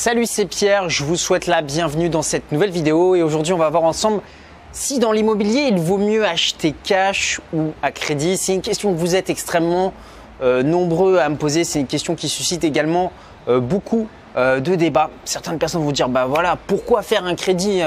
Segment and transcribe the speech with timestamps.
[0.00, 3.16] Salut, c'est Pierre, je vous souhaite la bienvenue dans cette nouvelle vidéo.
[3.16, 4.22] Et aujourd'hui on va voir ensemble
[4.70, 8.36] si dans l'immobilier il vaut mieux acheter cash ou à crédit.
[8.36, 9.92] C'est une question que vous êtes extrêmement
[10.40, 13.10] euh, nombreux à me poser, c'est une question qui suscite également
[13.48, 14.06] euh, beaucoup
[14.36, 15.10] euh, de débats.
[15.24, 17.80] Certaines personnes vont dire bah voilà, pourquoi faire un crédit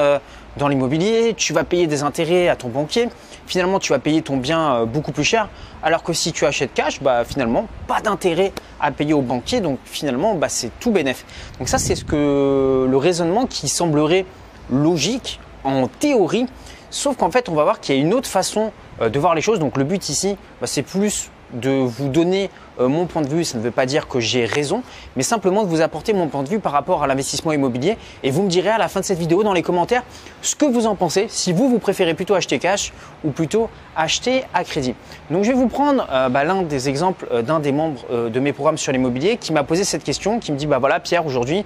[0.57, 1.33] dans l'immobilier?
[1.35, 3.09] Tu vas payer des intérêts à ton banquier
[3.51, 5.49] finalement tu vas payer ton bien euh, beaucoup plus cher.
[5.83, 9.59] Alors que si tu achètes cash, bah, finalement, pas d'intérêt à payer au banquier.
[9.59, 11.25] Donc finalement, bah, c'est tout bénéf.
[11.59, 14.25] Donc ça, c'est ce que le raisonnement qui semblerait
[14.71, 16.45] logique en théorie.
[16.89, 19.35] Sauf qu'en fait, on va voir qu'il y a une autre façon euh, de voir
[19.35, 19.59] les choses.
[19.59, 23.43] Donc le but ici, bah, c'est plus de vous donner euh, mon point de vue,
[23.43, 24.83] ça ne veut pas dire que j'ai raison,
[25.15, 27.97] mais simplement de vous apporter mon point de vue par rapport à l'investissement immobilier.
[28.23, 30.03] Et vous me direz à la fin de cette vidéo dans les commentaires
[30.41, 34.43] ce que vous en pensez, si vous, vous préférez plutôt acheter cash ou plutôt acheter
[34.53, 34.95] à crédit.
[35.29, 38.39] Donc je vais vous prendre euh, bah, l'un des exemples euh, d'un des membres de
[38.39, 41.25] mes programmes sur l'immobilier qui m'a posé cette question, qui me dit, bah voilà Pierre,
[41.25, 41.65] aujourd'hui,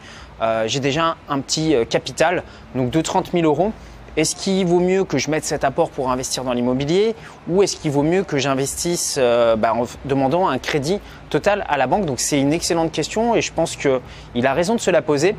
[0.65, 2.43] j'ai déjà un petit capital,
[2.75, 3.71] donc de 30 000 euros.
[4.17, 7.15] Est-ce qu'il vaut mieux que je mette cet apport pour investir dans l'immobilier
[7.49, 10.99] ou est-ce qu'il vaut mieux que j'investisse euh, bah, en demandant un crédit
[11.29, 12.05] total à la banque?
[12.05, 15.35] Donc c'est une excellente question et je pense qu'il a raison de se la poser.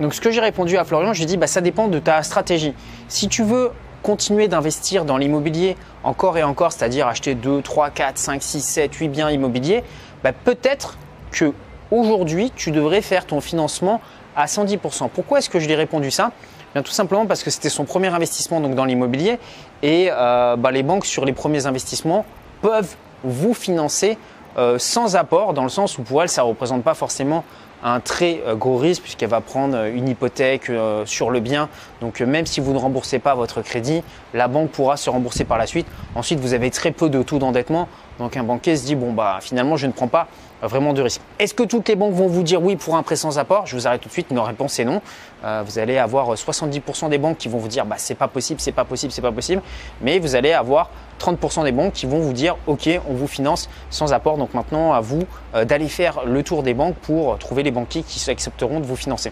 [0.00, 1.98] Donc ce que j'ai répondu à Florian, je lui ai dit bah, ça dépend de
[1.98, 2.72] ta stratégie.
[3.08, 3.70] Si tu veux
[4.02, 8.94] continuer d'investir dans l'immobilier encore et encore, c'est-à-dire acheter 2, 3, 4, 5, 6, 7,
[8.94, 9.82] 8 biens immobiliers,
[10.24, 10.96] bah, peut-être
[11.32, 11.52] que
[11.90, 14.00] aujourd'hui tu devrais faire ton financement
[14.34, 15.10] à 110%.
[15.12, 16.32] Pourquoi est-ce que je lui ai répondu ça?
[16.82, 19.38] Tout simplement parce que c'était son premier investissement dans l'immobilier.
[19.82, 22.24] Et euh, bah, les banques sur les premiers investissements
[22.62, 24.18] peuvent vous financer
[24.58, 27.44] euh, sans apport dans le sens où pour elle ça ne représente pas forcément
[27.82, 30.70] un très euh, gros risque puisqu'elle va prendre une hypothèque
[31.04, 31.68] sur le bien.
[32.00, 34.02] Donc même si vous ne remboursez pas votre crédit,
[34.34, 35.86] la banque pourra se rembourser par la suite.
[36.14, 37.88] Ensuite, vous avez très peu de taux d'endettement.
[38.18, 40.28] Donc un banquier se dit bon bah finalement je ne prends pas
[40.62, 41.20] vraiment de risque.
[41.38, 43.66] Est-ce que toutes les banques vont vous dire oui pour un prêt sans apport?
[43.66, 45.02] Je vous arrête tout de suite, une réponse est non.
[45.44, 48.60] Euh, vous allez avoir 70% des banques qui vont vous dire bah c'est pas possible,
[48.60, 49.60] c'est pas possible, c'est pas possible,
[50.00, 50.90] mais vous allez avoir
[51.20, 54.38] 30% des banques qui vont vous dire ok on vous finance sans apport.
[54.38, 55.24] Donc maintenant à vous
[55.54, 58.96] euh, d'aller faire le tour des banques pour trouver les banquiers qui accepteront de vous
[58.96, 59.30] financer.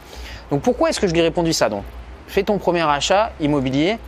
[0.51, 1.69] Donc pourquoi est-ce que je lui ai répondu ça?
[1.69, 1.85] Donc
[2.27, 3.99] Fais ton premier achat immobilier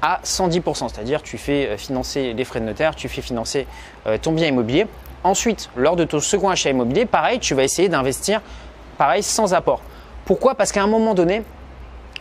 [0.00, 3.66] à 110%, c'est-à-dire tu fais euh, financer les frais de notaire, tu fais financer
[4.20, 4.86] ton bien immobilier
[5.24, 8.40] Ensuite, lors de ton second achat immobilier, pareil, tu vas essayer d'investir
[8.98, 9.80] pareil sans apport.
[10.24, 10.56] Pourquoi?
[10.56, 11.42] Parce qu'à un moment donné,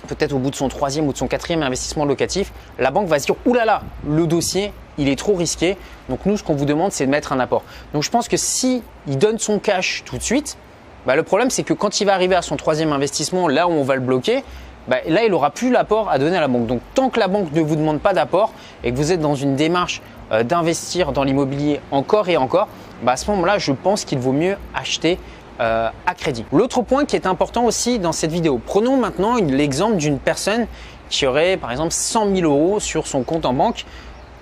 [0.07, 3.17] peut-être au bout de son troisième ou de son quatrième investissement locatif, la banque va
[3.17, 5.77] se dire oulala, là là, le dossier, il est trop risqué.
[6.09, 7.63] Donc nous, ce qu'on vous demande, c'est de mettre un apport.
[7.93, 10.57] Donc je pense que si il donne son cash tout de suite,
[11.05, 13.71] bah, le problème, c'est que quand il va arriver à son troisième investissement, là où
[13.71, 14.43] on va le bloquer,
[14.87, 16.67] bah, là, il n'aura plus l'apport à donner à la banque.
[16.67, 18.51] Donc tant que la banque ne vous demande pas d'apport
[18.83, 20.01] et que vous êtes dans une démarche
[20.31, 22.67] euh, d'investir dans l'immobilier encore et encore,
[23.03, 25.17] bah, à ce moment-là, je pense qu'il vaut mieux acheter
[25.59, 26.45] euh, à crédit.
[26.51, 30.65] L'autre point qui est important aussi dans cette vidéo, prenons maintenant l'exemple d'une personne
[31.09, 33.85] qui aurait par exemple 100 000 euros sur son compte en banque.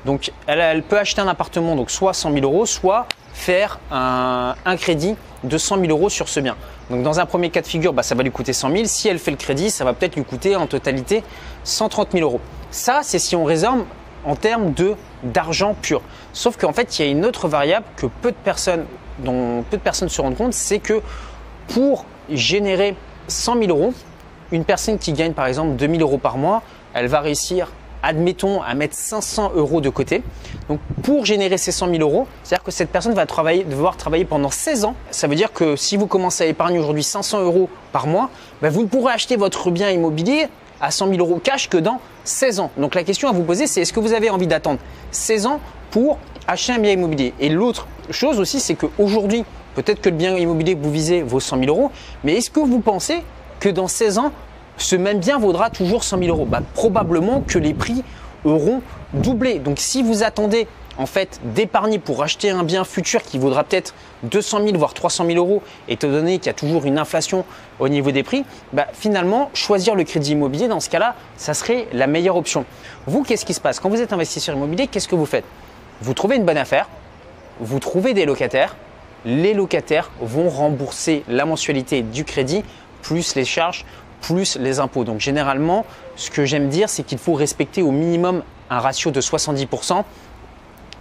[0.06, 5.16] Donc elle, peut acheter un appartement, donc soit 100 000 euros, soit faire un, crédit
[5.44, 6.56] de 100 000 euros sur ce bien.
[6.90, 8.84] Donc dans un premier cas de figure, bah, ça va lui coûter 100 000.
[8.86, 11.24] Si elle fait le crédit, ça va peut-être lui coûter en totalité
[11.64, 12.42] 130 000 euros.
[12.72, 13.84] Ça, c'est si on réserve
[14.26, 14.74] en termes
[15.24, 16.02] d'argent pur.
[16.34, 18.86] Sauf qu'en fait, il y a une autre variable que peu de personnes,
[19.20, 21.02] dont peu de personnes se rendent compte, c'est que
[21.68, 22.96] pour générer
[23.28, 23.94] 100 000 euros,
[24.52, 27.72] une personne qui gagne par exemple 2 000 euros par mois, elle va réussir,
[28.04, 30.24] admettons, à mettre 500 euros de côté.
[30.68, 34.52] Donc pour générer ces 100 000 euros, c'est-à-dire que cette personne va devoir travailler pendant
[34.52, 34.96] 16 ans.
[35.12, 38.30] Ça veut dire que si vous commencez à épargner aujourd'hui 500 euros par mois,
[38.62, 40.48] ben, vous ne pourrez acheter votre bien immobilier
[40.82, 42.72] à 100 000 euros cash que dans 16 ans.
[42.78, 44.80] Donc la question à vous poser, c'est est-ce que vous avez envie d'attendre
[45.12, 45.60] 16 ans
[45.92, 46.18] pour
[46.48, 47.34] acheter un bien immobilier?
[47.40, 49.44] Et l'autre chose aussi, c'est qu'aujourd'hui,
[49.76, 51.92] peut-être que le bien immobilier que vous visez vaut 100 000 euros,
[52.24, 53.22] mais est-ce que vous pensez
[53.60, 54.32] que dans 16 ans,
[54.80, 58.04] ce même bien vaudra toujours 100 000 euros bah, Probablement que les prix
[58.46, 58.82] auront
[59.14, 59.60] doublé.
[59.60, 60.68] Donc si vous attendez
[60.98, 65.26] en fait d'épargner pour acheter un bien futur qui vaudra peut-être 200 000 voire 300
[65.26, 67.46] 000 euros, étant donné qu'il y a toujours une inflation
[67.80, 71.88] au niveau des prix, bah, finalement choisir le crédit immobilier dans ce cas-là, ça serait
[71.94, 72.66] la meilleure option.
[73.08, 73.80] Vous, qu'est-ce qui se passe?
[73.80, 75.46] Quand vous êtes investisseur immobilier Qu'est-ce que vous faites?
[76.02, 76.88] Vous trouvez une bonne affaire,
[77.60, 78.76] vous trouvez des locataires,
[79.26, 82.64] les locataires vont rembourser la mensualité du crédit
[83.02, 83.86] plus les charges
[84.22, 85.04] plus les impôts.
[85.04, 85.86] Donc généralement,
[86.16, 90.04] ce que j'aime dire, c'est qu'il faut respecter au minimum un ratio de 70%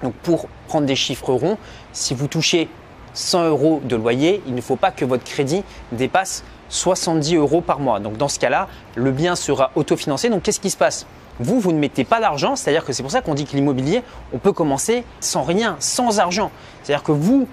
[0.02, 1.58] donc pour prendre des chiffres ronds,
[1.92, 2.68] si vous touchez
[3.14, 7.80] 100 euros de loyer, il ne faut pas que votre crédit dépasse 70 euros par
[7.80, 8.00] mois.
[8.00, 10.28] Donc dans ce cas-là, le bien sera autofinancé.
[10.28, 11.06] Donc qu'est-ce qui se passe?
[11.40, 14.02] Vous, vous ne mettez pas d'argent, c'est-à-dire que c'est pour ça qu'on dit que l'immobilier,
[14.32, 16.50] on peut commencer sans rien, sans argent.
[16.82, 17.46] C'est-à-dire que vous,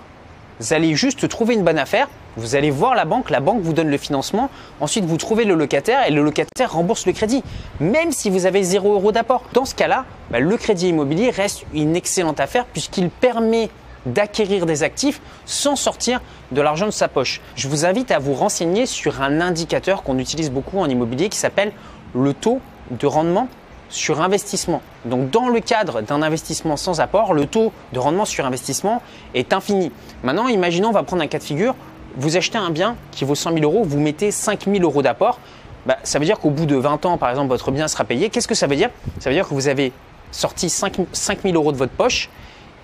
[0.71, 3.89] allez juste trouver une bonne affaire, Vous allez voir la banque, la banque vous donne
[3.89, 4.49] le financement,
[4.81, 7.43] ensuite vous trouvez le locataire et le locataire rembourse le crédit,
[7.79, 9.43] même si vous avez 0 euros d'apport.
[9.53, 13.69] Dans ce cas-là, bah, le crédit immobilier reste une excellente affaire puisqu'il permet
[14.05, 16.21] d'acquérir des actifs sans sortir
[16.51, 17.41] de l'argent de sa poche.
[17.55, 21.37] Je vous invite à vous renseigner sur un indicateur qu'on utilise beaucoup en immobilier qui
[21.37, 21.71] s'appelle
[22.13, 22.59] le taux
[22.91, 23.47] de rendement
[23.89, 24.81] sur investissement.
[25.05, 29.01] Donc dans le cadre d'un investissement sans apport, le taux de rendement sur investissement
[29.33, 29.91] est infini.
[30.23, 31.75] Maintenant, imaginons, on va prendre un cas de figure,
[32.17, 35.39] vous achetez un bien qui vaut 100 000 euros, vous mettez 5 000 euros d'apport,
[35.85, 38.29] bah, ça veut dire qu'au bout de 20 ans, par exemple, votre bien sera payé.
[38.29, 38.89] Qu'est-ce que ça veut dire?
[39.19, 39.91] Ça veut dire que vous avez
[40.31, 40.97] sorti 5,
[41.43, 42.29] 000 euros de votre poche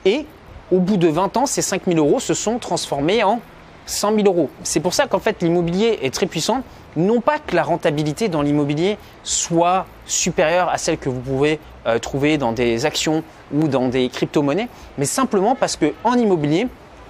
[0.06, 0.26] et
[0.72, 3.42] au bout de 20 ans, ces 5 000 euros se sont transformés en
[3.88, 4.50] 100 000 euros.
[4.64, 6.64] C'est pour ça qu'en fait l'immobilier est très puissant.
[6.96, 12.00] Non pas que la rentabilité dans l'immobilier soit supérieure à celle que vous pouvez euh,
[12.00, 13.24] trouver dans des actions
[13.54, 14.68] ou dans des crypto-monnaies,
[14.98, 16.68] mais simplement parce qu'en immobilier,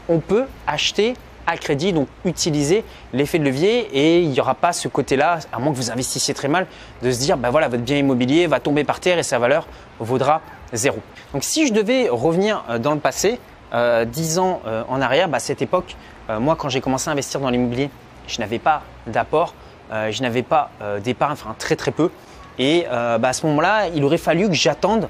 [0.07, 1.15] on peut acheter
[1.47, 2.83] à crédit, donc utiliser
[3.13, 6.33] l'effet de levier et il n'y aura pas ce côté-là, à moins que vous investissiez
[6.33, 6.67] très mal,
[7.01, 9.67] de se dire, ben voilà, votre bien immobilier va tomber par terre et sa valeur
[9.99, 10.41] vaudra
[10.73, 10.99] zéro.
[11.33, 13.39] Donc si je devais revenir euh, dans le passé,
[13.73, 15.95] euh, dix ans euh, en arrière, bah, à cette époque,
[16.39, 17.89] moi quand j'ai commencé à investir dans l'immobilier,
[18.25, 19.53] je n'avais pas d'apport,
[19.91, 20.71] je n'avais pas
[21.03, 22.09] d'épargne, enfin très très peu.
[22.57, 25.09] Et bah, à ce moment-là, il aurait fallu que j'attende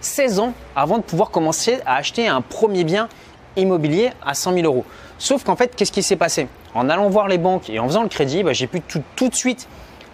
[0.00, 3.08] 16 ans avant de pouvoir commencer à acheter un premier bien
[3.56, 4.84] immobilier à 100 000 euros.
[5.18, 6.48] Sauf qu'en fait, qu'est-ce qui s'est passé?
[6.74, 9.34] En allant voir les banques et en faisant le crédit, bah, j'ai pu tout, de
[9.34, 9.68] suite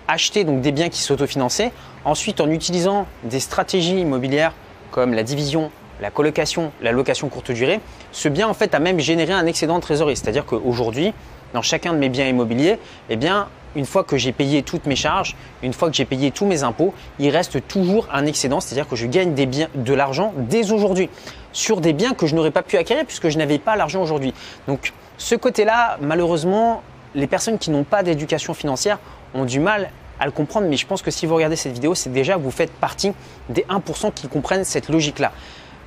[0.09, 1.73] acheter des biens qui s'autofinançaient.
[2.05, 4.53] Ensuite, en utilisant des stratégies immobilières
[4.91, 7.81] comme la division, la colocation, la location courte durée,
[8.13, 10.17] ce bien en fait a même généré un excédent de trésorerie.
[10.17, 11.13] C'est-à-dire qu'aujourd'hui,
[11.55, 12.79] dans chacun de mes biens immobiliers,
[13.11, 13.19] eh
[13.75, 16.63] une fois que j'ai payé toutes mes charges, une fois que j'ai payé tous mes
[16.63, 21.09] impôts, il reste toujours un excédent, c'est-à-dire que je gagne de l'argent dès aujourd'hui
[21.53, 24.35] sur des biens que je n'aurais pas pu acquérir puisque je n'avais pas l'argent aujourd'hui.
[24.67, 26.83] Donc ce côté-là, malheureusement,
[27.15, 28.99] les personnes qui n'ont pas d'éducation financière
[29.35, 31.95] ont du mal à le comprendre, mais je pense que si vous regardez cette vidéo,
[31.95, 33.13] c'est déjà vous faites partie
[33.49, 35.33] des 1% qui comprennent cette logique-là.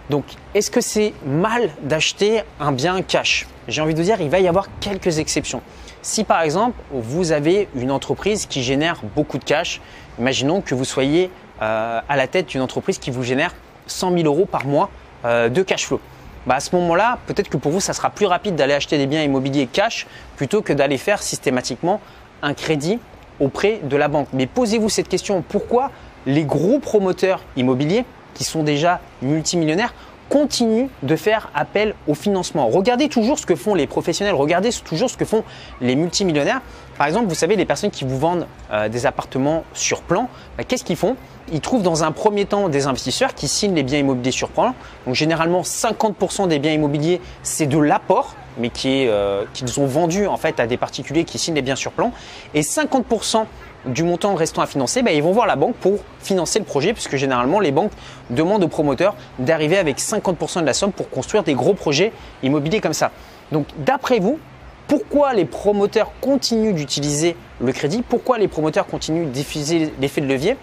[0.09, 3.47] Donc, est-ce que c'est mal d'acheter un bien cash?
[3.67, 5.61] J'ai envie de dire, il va y avoir quelques exceptions.
[6.01, 9.81] Si par exemple, vous avez une entreprise qui génère beaucoup de cash,
[10.19, 11.31] imaginons que vous soyez
[11.61, 13.55] euh, à la tête d'une entreprise qui vous génère
[13.87, 14.91] 100 000 euros par mois
[15.25, 15.99] de cash flow.
[16.45, 19.07] Bah, à ce moment-là, peut-être que pour vous, ça sera plus rapide d'aller acheter des
[19.07, 20.05] biens immobiliers cash
[20.35, 22.01] plutôt que d'aller faire systématiquement
[22.41, 22.99] un crédit
[23.39, 24.27] auprès de la banque.
[24.33, 25.91] Mais posez-vous cette question, pourquoi
[26.25, 29.93] les gros promoteurs immobiliers qui sont déjà multimillionnaires
[30.29, 32.67] continuent de faire appel au financement.
[32.67, 35.43] Regardez toujours ce que font les professionnels, regardez toujours ce que font
[35.81, 36.61] les multimillionnaires.
[36.97, 40.63] Par exemple, vous savez, les personnes qui vous vendent euh, des appartements sur plan, bah,
[40.63, 41.15] qu'est-ce qu'ils font?
[41.51, 44.73] Ils trouvent dans un premier temps des investisseurs qui signent les biens immobiliers sur plan.
[45.05, 50.27] Donc généralement, 50% des biens immobiliers, c'est de l'apport, mais qui euh, qu'ils ont vendu
[50.27, 52.11] en fait à des particuliers qui signent les biens sur plan.
[52.53, 53.45] Et 50%
[53.85, 56.93] du montant restant à financer, bah, ils vont voir la banque pour financer le projet,
[56.93, 57.91] puisque généralement les banques
[58.29, 62.11] demandent aux promoteurs d'arriver avec 50% de la somme pour construire des gros projets
[62.43, 63.11] immobiliers comme ça.
[63.51, 64.39] Donc d'après vous,
[64.87, 68.03] pourquoi les promoteurs continuent d'utiliser le crédit?
[68.07, 70.57] Pourquoi les promoteurs continuent de diffuser l'effet de levier?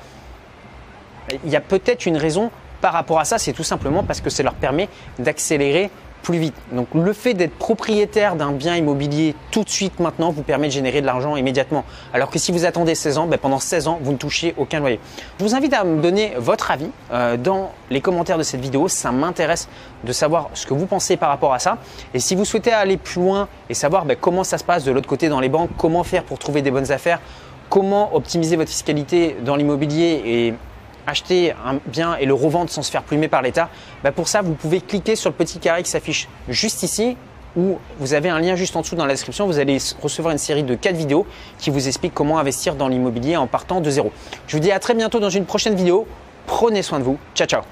[1.45, 2.51] Il y a peut-être une raison
[2.81, 4.89] par rapport à ça, c'est tout simplement parce que ça leur permet
[5.21, 5.89] d'accélérer
[6.23, 6.55] plus vite.
[6.73, 10.73] Donc le fait d'être propriétaire d'un bien immobilier tout de suite maintenant vous permet de
[10.73, 11.85] générer de l'argent immédiatement.
[12.15, 14.81] Alors que si vous attendez 16 ans, ben pendant 16 ans, vous ne touchez aucun
[14.81, 15.01] loyer.
[15.39, 18.89] Je vous invite à me donner votre avis euh, dans les commentaires de cette vidéo.
[18.89, 19.69] Ça m'intéresse
[20.05, 21.79] de savoir ce que vous pensez par rapport à ça.
[22.15, 24.93] Et si vous souhaitez aller plus loin et savoir ben, comment ça se passe de
[24.93, 27.21] l'autre côté dans les banques, comment faire pour trouver des bonnes affaires,
[27.69, 30.55] comment optimiser votre fiscalité dans l'immobilier et
[31.07, 33.69] acheter un bien et le revendre sans se faire plumer par l'État,
[34.03, 37.17] bah, pour ça, vous pouvez cliquer sur le petit carré qui s'affiche juste ici
[37.57, 39.47] ou vous avez un lien juste en dessous dans la description.
[39.47, 41.27] Vous allez recevoir une série de 4 vidéos
[41.59, 44.11] qui vous expliquent comment investir dans l'immobilier en partant de zéro.
[44.47, 46.07] Je vous dis à très bientôt dans une prochaine vidéo.
[46.47, 47.19] Prenez soin de vous.
[47.35, 47.63] Ciao, ciao